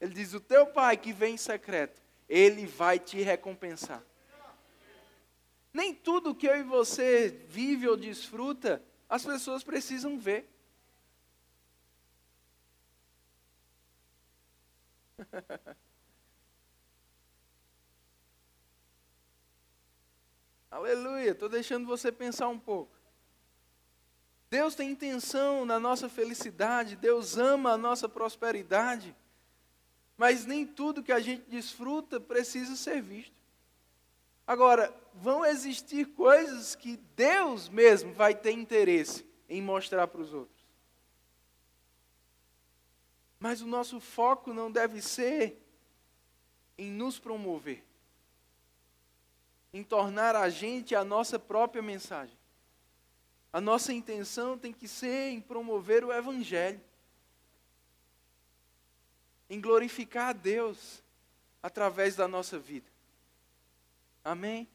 [0.00, 4.02] ele diz: o teu pai que vem em secreto, ele vai te recompensar.
[5.72, 10.48] Nem tudo que eu e você vive ou desfruta, as pessoas precisam ver.
[20.70, 22.96] Aleluia, estou deixando você pensar um pouco.
[24.48, 29.14] Deus tem intenção na nossa felicidade, Deus ama a nossa prosperidade,
[30.16, 33.34] mas nem tudo que a gente desfruta precisa ser visto.
[34.46, 40.60] Agora, vão existir coisas que Deus mesmo vai ter interesse em mostrar para os outros.
[43.38, 45.64] Mas o nosso foco não deve ser
[46.76, 47.84] em nos promover,
[49.72, 52.36] em tornar a gente a nossa própria mensagem.
[53.52, 56.80] A nossa intenção tem que ser em promover o Evangelho,
[59.48, 61.02] em glorificar a Deus
[61.62, 62.88] através da nossa vida.
[64.24, 64.68] Amém?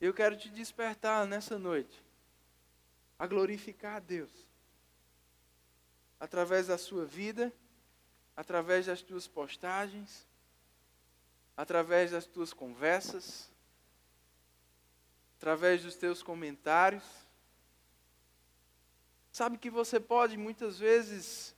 [0.00, 2.02] Eu quero te despertar nessa noite
[3.18, 4.30] a glorificar a Deus
[6.18, 7.52] através da sua vida,
[8.36, 10.26] através das tuas postagens,
[11.56, 13.51] através das tuas conversas,
[15.42, 17.04] através dos teus comentários.
[19.30, 21.54] Sabe que você pode muitas vezes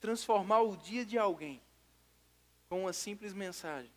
[0.00, 1.60] transformar o dia de alguém
[2.68, 3.90] com uma simples mensagem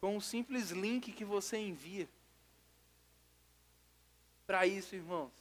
[0.00, 2.08] com um simples link que você envia.
[4.46, 5.32] Para isso, irmãos,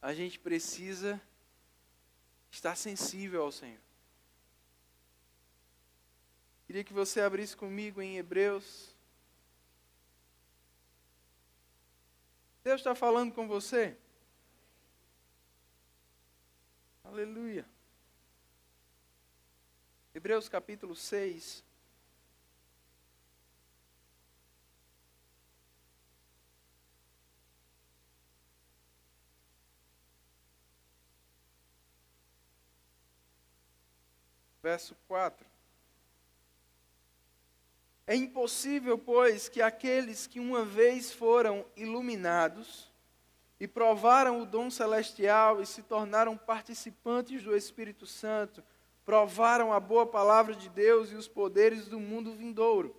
[0.00, 1.20] a gente precisa
[2.50, 3.78] estar sensível ao Senhor.
[6.66, 8.95] Queria que você abrisse comigo em Hebreus.
[12.66, 13.96] Deus está falando com você?
[17.04, 17.64] Aleluia.
[20.12, 21.64] Hebreus capítulo 6.
[34.60, 35.55] verso 4.
[38.06, 42.88] É impossível, pois, que aqueles que uma vez foram iluminados
[43.58, 48.62] e provaram o dom celestial e se tornaram participantes do Espírito Santo,
[49.04, 52.94] provaram a boa palavra de Deus e os poderes do mundo vindouro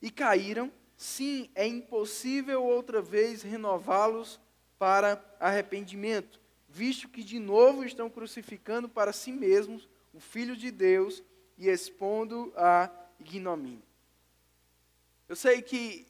[0.00, 4.40] e caíram, sim, é impossível outra vez renová-los
[4.78, 11.22] para arrependimento, visto que de novo estão crucificando para si mesmos o Filho de Deus
[11.58, 13.85] e expondo a ignomínia.
[15.28, 16.06] Eu sei que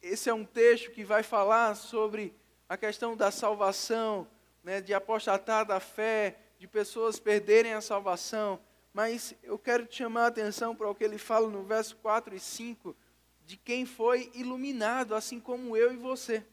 [0.00, 2.32] esse é um texto que vai falar sobre
[2.68, 4.28] a questão da salvação,
[4.62, 8.60] né, de apostatar da fé, de pessoas perderem a salvação,
[8.92, 12.34] mas eu quero te chamar a atenção para o que ele fala no verso 4
[12.34, 12.96] e 5,
[13.44, 16.44] de quem foi iluminado, assim como eu e você.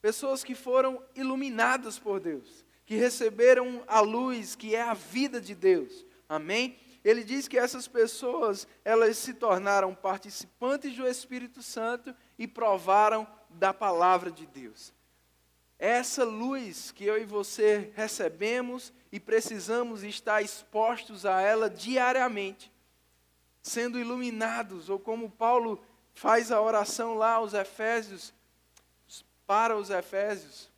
[0.00, 5.54] Pessoas que foram iluminadas por Deus, que receberam a luz, que é a vida de
[5.54, 6.06] Deus.
[6.28, 6.78] Amém?
[7.04, 13.74] Ele diz que essas pessoas, elas se tornaram participantes do Espírito Santo e provaram da
[13.74, 14.94] palavra de Deus.
[15.78, 22.72] Essa luz que eu e você recebemos e precisamos estar expostos a ela diariamente,
[23.62, 28.32] sendo iluminados, ou como Paulo faz a oração lá aos Efésios,
[29.46, 30.70] para os Efésios,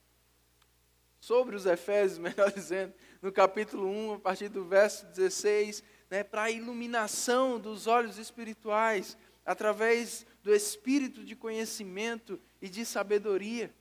[1.20, 6.45] sobre os Efésios, melhor dizendo, no capítulo 1, a partir do verso 16, né, para
[6.45, 13.75] a iluminação dos olhos espirituais, através do espírito de conhecimento e de sabedoria,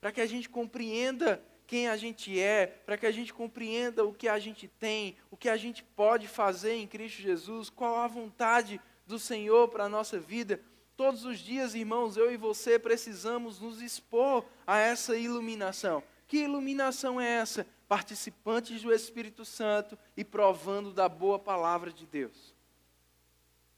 [0.00, 4.14] para que a gente compreenda quem a gente é, para que a gente compreenda o
[4.14, 8.08] que a gente tem, o que a gente pode fazer em Cristo Jesus, qual a
[8.08, 10.60] vontade do Senhor para a nossa vida.
[10.96, 16.02] Todos os dias, irmãos, eu e você precisamos nos expor a essa iluminação.
[16.26, 17.66] Que iluminação é essa?
[17.88, 22.54] Participantes do Espírito Santo e provando da boa palavra de Deus.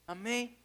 [0.05, 0.57] Amém?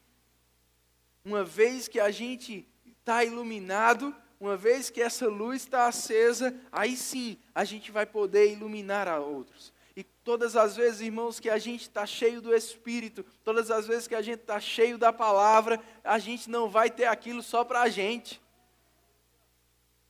[1.25, 6.97] Uma vez que a gente está iluminado, uma vez que essa luz está acesa, aí
[6.97, 9.73] sim a gente vai poder iluminar a outros.
[9.95, 14.09] E todas as vezes, irmãos, que a gente está cheio do Espírito, todas as vezes
[14.09, 17.83] que a gente está cheio da palavra, a gente não vai ter aquilo só para
[17.83, 18.41] a gente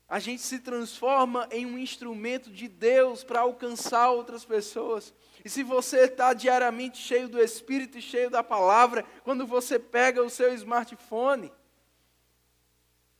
[0.09, 5.12] a gente se transforma em um instrumento de Deus para alcançar outras pessoas.
[5.45, 10.23] E se você está diariamente cheio do Espírito e cheio da palavra, quando você pega
[10.23, 11.53] o seu smartphone,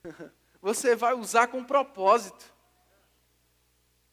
[0.63, 2.55] você vai usar com propósito.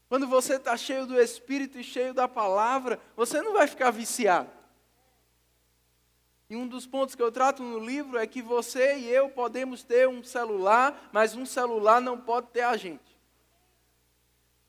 [0.10, 4.63] Quando você está cheio do Espírito e cheio da palavra, você não vai ficar viciado.
[6.54, 9.82] E um dos pontos que eu trato no livro é que você e eu podemos
[9.82, 13.18] ter um celular, mas um celular não pode ter a gente.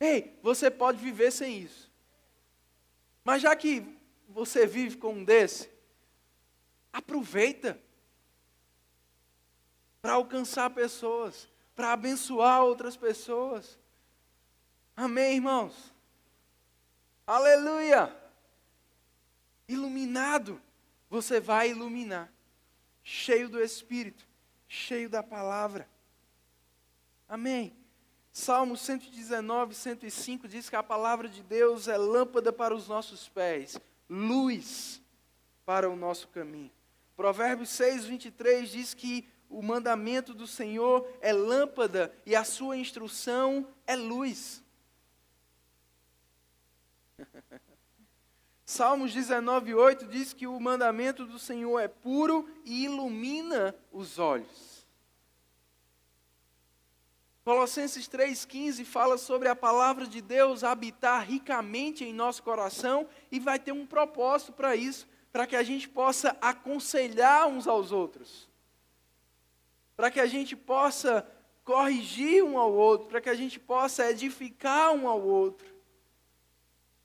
[0.01, 1.93] Ei, você pode viver sem isso.
[3.23, 3.87] Mas já que
[4.27, 5.69] você vive com um desse,
[6.91, 7.79] aproveita
[10.01, 13.79] para alcançar pessoas, para abençoar outras pessoas.
[14.97, 15.93] Amém, irmãos?
[17.27, 18.17] Aleluia!
[19.69, 20.59] Iluminado
[21.15, 22.29] você vai iluminar,
[23.05, 24.27] cheio do Espírito,
[24.67, 25.89] cheio da palavra.
[27.29, 27.73] Amém.
[28.33, 33.79] Salmo 119, 105 diz que a palavra de Deus é lâmpada para os nossos pés,
[34.11, 35.01] luz
[35.65, 36.73] para o nosso caminho.
[37.15, 43.69] Provérbios 6, 23 diz que o mandamento do Senhor é lâmpada e a sua instrução
[43.87, 44.65] é luz.
[48.75, 54.85] Salmos 19, 8 diz que o mandamento do Senhor é puro e ilumina os olhos.
[57.45, 63.61] Colossenses 3,15 fala sobre a palavra de Deus habitar ricamente em nosso coração e vai
[63.61, 68.51] ter um propósito para isso, para que a gente possa aconselhar uns aos outros,
[69.95, 71.25] para que a gente possa
[71.63, 75.74] corrigir um ao outro, para que a gente possa edificar um ao outro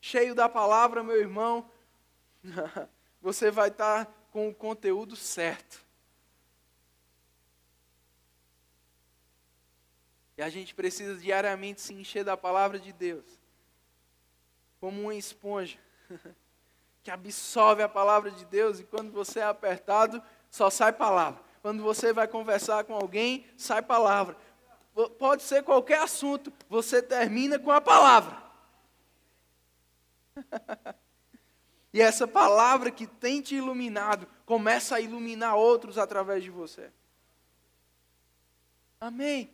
[0.01, 1.69] cheio da palavra, meu irmão,
[3.21, 5.85] você vai estar com o conteúdo certo.
[10.37, 13.25] E a gente precisa diariamente se encher da palavra de Deus,
[14.79, 15.77] como uma esponja,
[17.03, 21.43] que absorve a palavra de Deus, e quando você é apertado, só sai palavra.
[21.61, 24.37] Quando você vai conversar com alguém, sai palavra.
[25.17, 28.48] Pode ser qualquer assunto, você termina com a palavra.
[31.93, 36.91] e essa palavra que tem te iluminado começa a iluminar outros através de você.
[38.99, 39.53] Amém.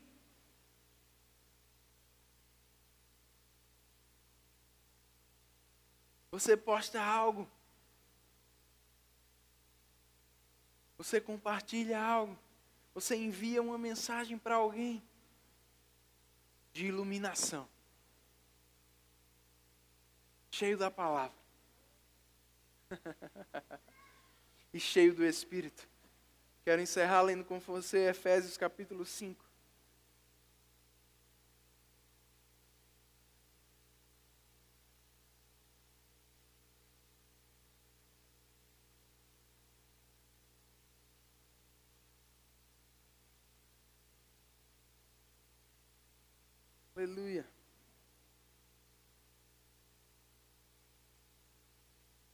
[6.32, 7.50] Você posta algo.
[10.98, 12.38] Você compartilha algo.
[12.94, 15.04] Você envia uma mensagem para alguém
[16.74, 17.68] de iluminação.
[20.58, 21.36] Cheio da palavra.
[24.74, 25.86] e cheio do Espírito.
[26.64, 29.44] Quero encerrar lendo com você Efésios capítulo 5.
[46.96, 47.35] Aleluia.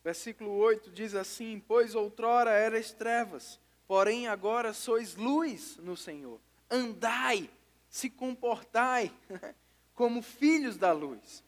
[0.04, 6.40] Versículo 8 diz assim: Pois outrora eras trevas, porém agora sois luz no Senhor.
[6.70, 7.50] Andai,
[7.90, 9.12] se comportai
[9.94, 11.44] como filhos da luz.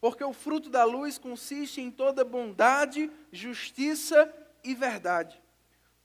[0.00, 4.32] Porque o fruto da luz consiste em toda bondade, justiça
[4.62, 5.42] e verdade,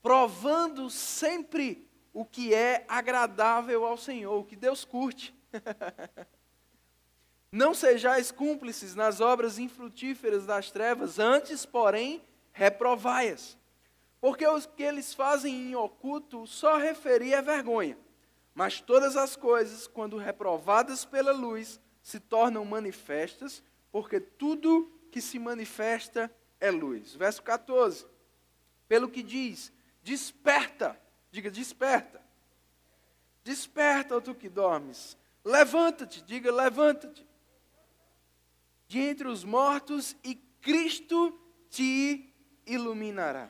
[0.02, 5.34] provando sempre o que é agradável ao Senhor, o que Deus curte.
[7.52, 13.58] Não sejais cúmplices nas obras infrutíferas das trevas, antes, porém, reprovai-as.
[14.22, 17.98] Porque o que eles fazem em oculto só referir é vergonha.
[18.54, 25.38] Mas todas as coisas, quando reprovadas pela luz, se tornam manifestas, porque tudo que se
[25.38, 27.14] manifesta é luz.
[27.14, 28.06] Verso 14.
[28.88, 29.70] Pelo que diz:
[30.02, 30.98] Desperta,
[31.30, 32.22] diga desperta.
[33.44, 35.18] Desperta, tu que dormes.
[35.44, 37.30] Levanta-te, diga levanta-te
[38.92, 41.34] de entre os mortos e Cristo
[41.70, 42.30] te
[42.66, 43.48] iluminará.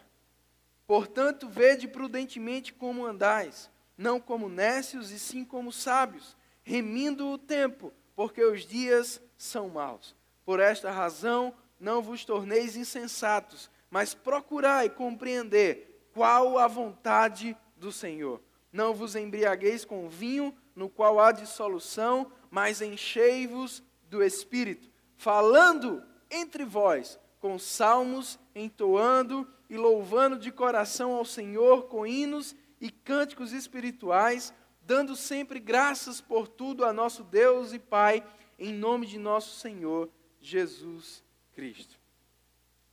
[0.86, 3.68] Portanto, vede prudentemente como andais,
[3.98, 10.14] não como nécios e sim como sábios, remindo o tempo, porque os dias são maus.
[10.44, 18.40] Por esta razão, não vos torneis insensatos, mas procurai compreender qual a vontade do Senhor.
[18.72, 24.91] Não vos embriagueis com vinho, no qual há dissolução, mas enchei-vos do Espírito
[25.22, 32.90] falando entre vós com salmos, entoando e louvando de coração ao Senhor com hinos e
[32.90, 34.52] cânticos espirituais,
[34.82, 38.26] dando sempre graças por tudo a nosso Deus e Pai,
[38.58, 40.10] em nome de nosso Senhor
[40.40, 42.00] Jesus Cristo.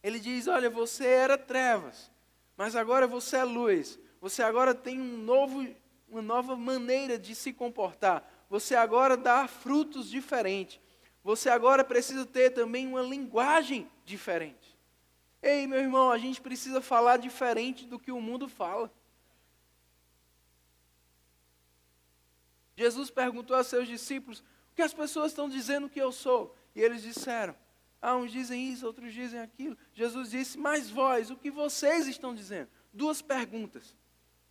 [0.03, 2.11] Ele diz: Olha, você era trevas,
[2.55, 3.97] mas agora você é luz.
[4.21, 5.67] Você agora tem um novo,
[6.07, 8.31] uma nova maneira de se comportar.
[8.51, 10.79] Você agora dá frutos diferentes
[11.23, 14.77] você agora precisa ter também uma linguagem diferente.
[15.41, 18.91] Ei, meu irmão, a gente precisa falar diferente do que o mundo fala.
[22.75, 24.39] Jesus perguntou a seus discípulos:
[24.71, 26.55] O que as pessoas estão dizendo que eu sou?
[26.73, 27.55] E eles disseram:
[28.01, 29.77] Ah, uns dizem isso, outros dizem aquilo.
[29.93, 32.69] Jesus disse: Mas vós, o que vocês estão dizendo?
[32.93, 33.95] Duas perguntas.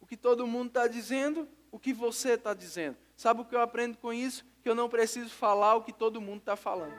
[0.00, 2.96] O que todo mundo está dizendo, o que você está dizendo.
[3.16, 4.44] Sabe o que eu aprendo com isso?
[4.68, 6.92] Que eu não preciso falar o que todo mundo está falando.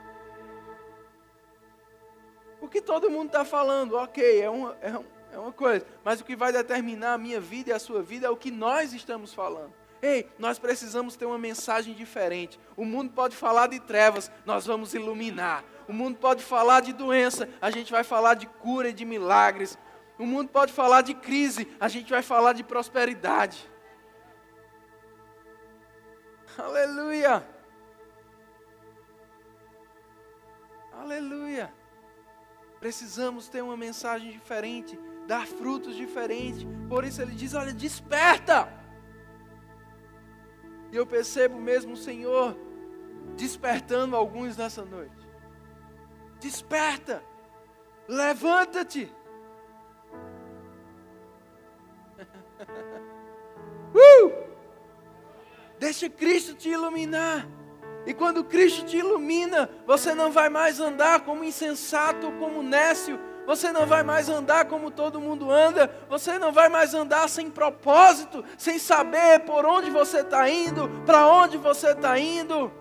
[2.60, 4.92] O que todo mundo está falando, ok, é uma, é,
[5.32, 5.86] é uma coisa.
[6.02, 8.50] Mas o que vai determinar a minha vida e a sua vida é o que
[8.50, 9.72] nós estamos falando.
[10.02, 12.58] Ei, nós precisamos ter uma mensagem diferente.
[12.76, 15.62] O mundo pode falar de trevas, nós vamos iluminar.
[15.86, 19.78] O mundo pode falar de doença, a gente vai falar de cura e de milagres.
[20.18, 23.70] O mundo pode falar de crise, a gente vai falar de prosperidade.
[26.58, 27.59] Aleluia!
[31.00, 31.72] Aleluia!
[32.78, 36.66] Precisamos ter uma mensagem diferente, dar frutos diferentes.
[36.90, 38.68] Por isso ele diz: Olha, desperta!
[40.92, 42.54] E eu percebo mesmo o Senhor
[43.34, 45.26] despertando alguns nessa noite.
[46.38, 47.24] Desperta!
[48.06, 49.10] Levanta-te!
[53.94, 54.50] uh!
[55.78, 57.48] Deixa Cristo te iluminar.
[58.06, 63.72] E quando Cristo te ilumina, você não vai mais andar como insensato, como nécio, você
[63.72, 68.44] não vai mais andar como todo mundo anda, você não vai mais andar sem propósito,
[68.56, 72.72] sem saber por onde você está indo, para onde você está indo.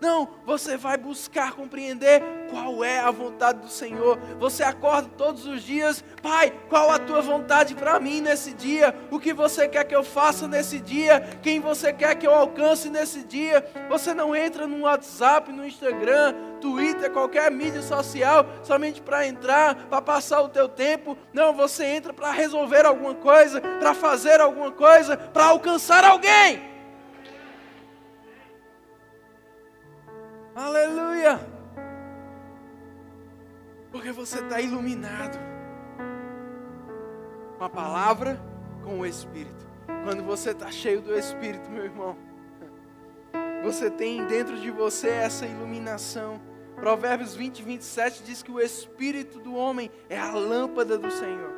[0.00, 4.16] Não, você vai buscar compreender qual é a vontade do Senhor.
[4.38, 8.94] Você acorda todos os dias, Pai, qual a tua vontade para mim nesse dia?
[9.10, 11.20] O que você quer que eu faça nesse dia?
[11.42, 13.64] Quem você quer que eu alcance nesse dia?
[13.88, 20.00] Você não entra no WhatsApp, no Instagram, Twitter, qualquer mídia social, somente para entrar, para
[20.00, 21.18] passar o teu tempo.
[21.32, 26.77] Não, você entra para resolver alguma coisa, para fazer alguma coisa, para alcançar alguém.
[30.58, 31.38] Aleluia!
[33.92, 35.38] Porque você está iluminado
[37.56, 38.42] com a palavra,
[38.82, 39.68] com o Espírito.
[40.02, 42.16] Quando você está cheio do Espírito, meu irmão,
[43.62, 46.40] você tem dentro de você essa iluminação.
[46.74, 51.54] Provérbios 20, 27 diz que o Espírito do homem é a lâmpada do Senhor.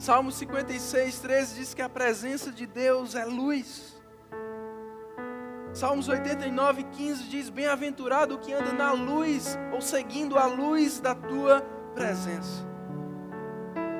[0.00, 3.95] Salmo 56, 13 diz que a presença de Deus é luz.
[5.76, 11.14] Salmos 89, 15 diz: Bem-aventurado o que anda na luz, ou seguindo a luz da
[11.14, 11.60] tua
[11.94, 12.66] presença.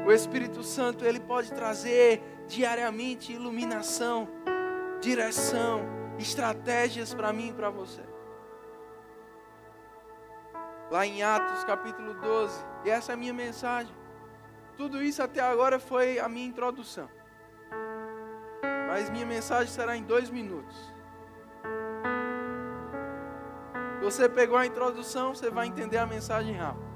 [0.06, 4.26] O Espírito Santo, ele pode trazer diariamente iluminação,
[5.02, 5.82] direção,
[6.18, 8.00] estratégias para mim e para você.
[10.90, 13.94] Lá em Atos capítulo 12, e essa é a minha mensagem.
[14.78, 17.10] Tudo isso até agora foi a minha introdução.
[18.88, 20.95] Mas minha mensagem será em dois minutos.
[24.07, 26.86] Você pegou a introdução, você vai entender a mensagem rápido.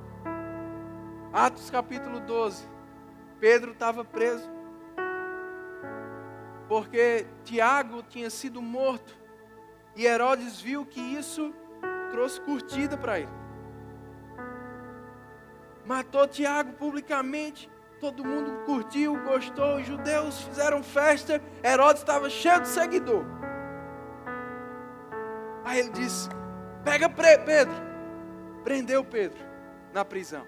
[1.32, 2.64] Atos capítulo 12.
[3.40, 4.48] Pedro estava preso.
[6.68, 9.18] Porque Tiago tinha sido morto.
[9.96, 11.52] E Herodes viu que isso
[12.12, 13.40] trouxe curtida para ele
[15.84, 17.68] matou Tiago publicamente.
[17.98, 21.42] Todo mundo curtiu, gostou, os judeus fizeram festa.
[21.64, 23.24] Herodes estava cheio de seguidor.
[25.64, 26.28] Aí ele disse:
[26.84, 27.74] Pega Pedro.
[28.64, 29.38] Prendeu Pedro
[29.92, 30.44] na prisão.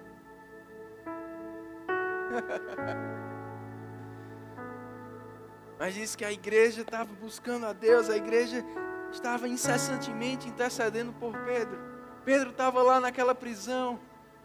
[5.79, 8.65] Mas disse que a igreja estava buscando a Deus, a igreja
[9.11, 11.77] estava incessantemente intercedendo por Pedro.
[12.25, 13.99] Pedro estava lá naquela prisão,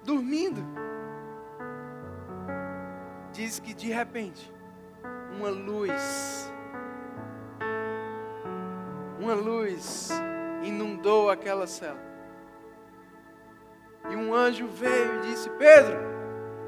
[0.04, 0.66] dormindo
[3.38, 4.52] diz que de repente,
[5.38, 6.52] uma luz,
[9.20, 10.10] uma luz
[10.68, 12.00] inundou aquela cela.
[14.10, 15.98] E um anjo veio e disse: Pedro,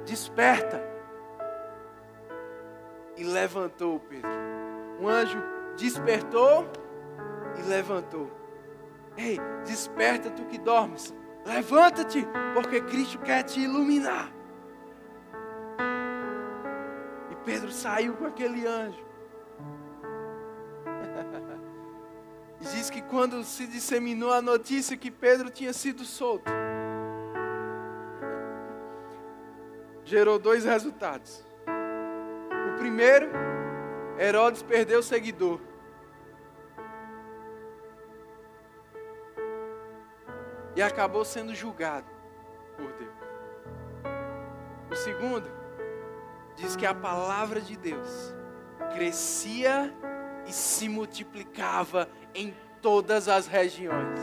[0.06, 0.82] desperta.
[3.18, 4.30] E levantou Pedro.
[5.00, 5.42] Um anjo
[5.78, 6.70] despertou
[7.58, 8.30] e levantou.
[9.18, 11.14] Ei, desperta tu que dormes.
[11.46, 14.32] Levanta-te, porque Cristo quer te iluminar.
[17.50, 19.04] Pedro saiu com aquele anjo.
[23.10, 26.52] Quando se disseminou a notícia que Pedro tinha sido solto,
[30.04, 31.44] gerou dois resultados.
[32.74, 33.30] O primeiro,
[34.18, 35.60] Herodes perdeu o seguidor.
[40.76, 42.08] E acabou sendo julgado
[42.78, 43.14] por Deus.
[44.92, 45.50] O segundo,
[46.56, 48.34] diz que a palavra de Deus
[48.94, 49.94] crescia
[50.48, 54.20] e se multiplicava em todas as regiões.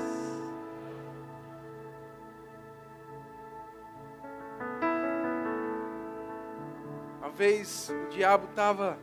[7.20, 8.98] Talvez o diabo estava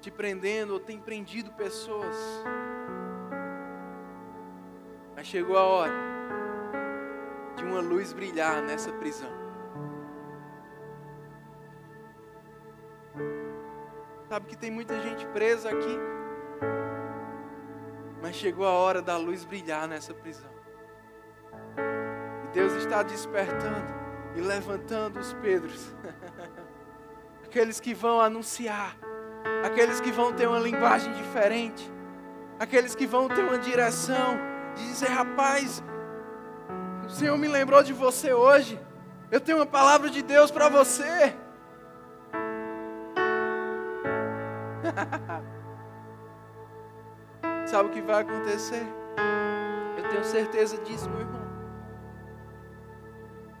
[0.00, 2.16] te prendendo ou tem prendido pessoas.
[5.16, 5.94] Mas chegou a hora
[7.56, 9.30] de uma luz brilhar nessa prisão.
[14.28, 15.98] Sabe que tem muita gente presa aqui.
[18.24, 20.48] Mas chegou a hora da luz brilhar nessa prisão.
[21.76, 23.94] E Deus está despertando
[24.34, 25.94] e levantando os Pedros.
[27.44, 28.96] aqueles que vão anunciar,
[29.62, 31.92] aqueles que vão ter uma linguagem diferente,
[32.58, 34.38] aqueles que vão ter uma direção
[34.74, 35.84] de dizer, rapaz,
[37.04, 38.80] o Senhor me lembrou de você hoje.
[39.30, 41.36] Eu tenho uma palavra de Deus para você.
[47.74, 48.86] Sabe o que vai acontecer?
[49.98, 51.42] Eu tenho certeza disso, meu irmão.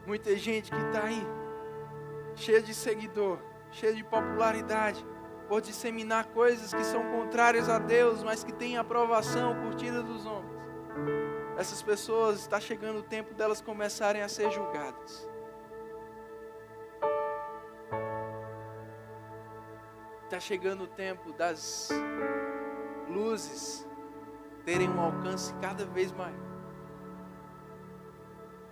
[0.06, 1.26] Muita gente que está aí,
[2.36, 3.40] cheia de seguidor,
[3.72, 5.04] cheia de popularidade,
[5.48, 10.62] por disseminar coisas que são contrárias a Deus, mas que têm aprovação, curtida dos homens.
[11.58, 15.28] Essas pessoas, está chegando o tempo delas começarem a ser julgadas.
[20.22, 21.90] está chegando o tempo das
[23.08, 23.84] luzes
[24.64, 26.34] terem um alcance cada vez maior.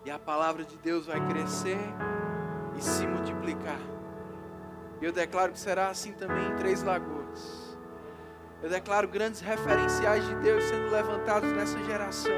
[0.04, 1.78] E a palavra de Deus vai crescer
[2.76, 3.78] e se multiplicar.
[5.00, 7.78] Eu declaro que será assim também em Três Lagoas.
[8.62, 12.32] Eu declaro grandes referenciais de Deus sendo levantados nessa geração.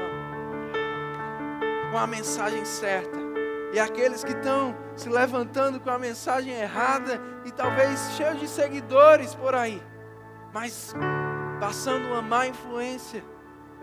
[1.91, 3.25] Com a mensagem certa
[3.75, 9.35] e aqueles que estão se levantando com a mensagem errada e talvez cheios de seguidores
[9.35, 9.83] por aí,
[10.53, 10.93] mas
[11.59, 13.21] passando uma má influência,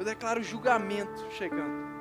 [0.02, 1.92] eu declaro julgamento chegando.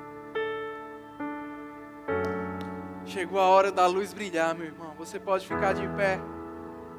[3.06, 4.92] Chegou a hora da luz brilhar, meu irmão.
[4.98, 6.18] Você pode ficar de pé.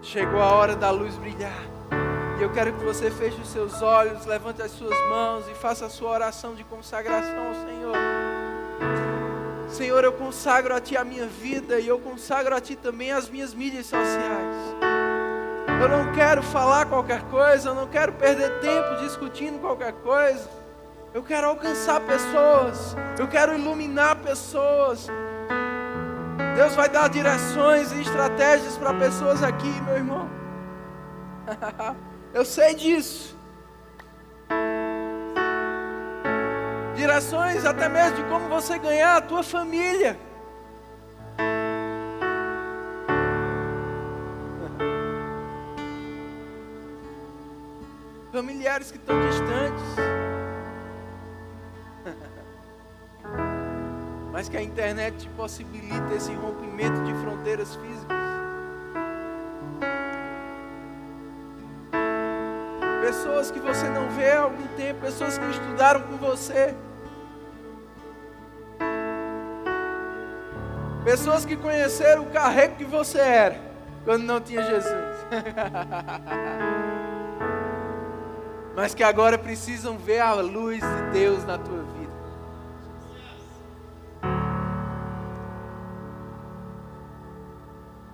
[0.02, 1.62] Chegou a hora da luz brilhar.
[2.40, 5.86] E eu quero que você feche os seus olhos, levante as suas mãos e faça
[5.86, 7.98] a sua oração de consagração ao Senhor.
[9.68, 13.30] Senhor, eu consagro a Ti a minha vida e eu consagro a Ti também as
[13.30, 14.56] minhas mídias sociais.
[15.82, 20.63] Eu não quero falar qualquer coisa, eu não quero perder tempo discutindo qualquer coisa.
[21.14, 25.08] Eu quero alcançar pessoas, eu quero iluminar pessoas.
[26.56, 30.28] Deus vai dar direções e estratégias para pessoas aqui, meu irmão.
[32.34, 33.38] Eu sei disso.
[36.96, 40.18] Direções até mesmo de como você ganhar a tua família.
[48.32, 50.13] Familiares que estão distantes.
[54.32, 58.24] Mas que a internet te possibilita esse rompimento de fronteiras físicas.
[63.14, 66.74] pessoas que você não vê há algum tempo, pessoas que estudaram com você.
[71.04, 73.60] Pessoas que conheceram o carrego que você era
[74.06, 74.84] quando não tinha Jesus.
[78.76, 82.14] Mas que agora precisam ver a luz de Deus na tua vida.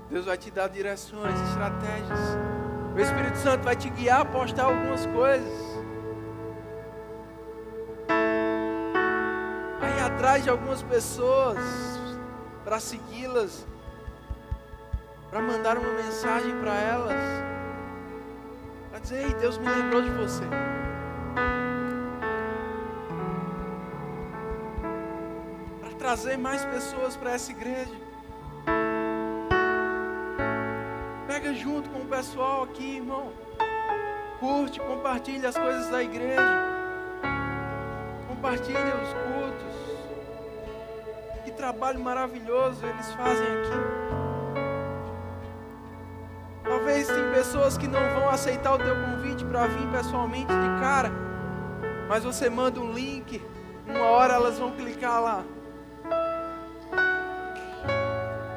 [0.10, 2.20] Deus vai te dar direções, estratégias.
[2.96, 5.80] O Espírito Santo vai te guiar a postar algumas coisas.
[9.80, 11.60] Vai atrás de algumas pessoas
[12.66, 13.66] para segui-las,
[15.30, 17.49] para mandar uma mensagem para elas,
[19.10, 20.44] dizer: Ei, Deus me lembrou de você.
[25.82, 27.94] Para trazer mais pessoas para essa igreja.
[31.28, 33.32] Pega junto com o pessoal aqui, irmão.
[34.40, 36.68] Curte, compartilha as coisas da igreja.
[38.28, 39.80] Compartilha os cultos.
[41.44, 44.29] Que trabalho maravilhoso eles fazem aqui.
[47.50, 51.10] Pessoas que não vão aceitar o teu convite para vir pessoalmente de cara.
[52.08, 53.44] Mas você manda um link,
[53.88, 55.44] uma hora elas vão clicar lá.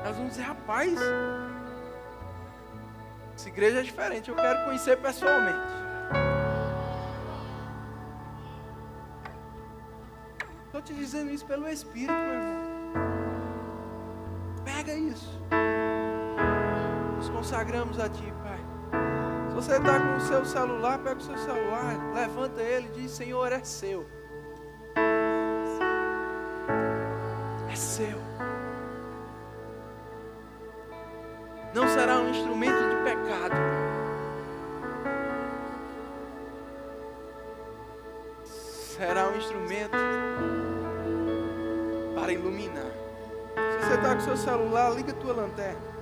[0.04, 0.98] Elas vão dizer, rapaz,
[3.34, 5.72] essa igreja é diferente, eu quero conhecer pessoalmente.
[10.66, 12.62] Estou te dizendo isso pelo Espírito, meu irmão.
[14.66, 15.40] Pega isso.
[17.16, 18.51] Nos consagramos a Ti, Pai.
[19.62, 23.52] Você está com o seu celular, pega o seu celular, levanta ele e diz: Senhor,
[23.52, 24.04] é seu.
[27.70, 28.18] É seu.
[31.72, 33.54] Não será um instrumento pecado.
[38.44, 39.96] Será um instrumento
[42.16, 42.90] para iluminar.
[43.54, 46.01] Se você está com seu celular, liga a tua lanterna.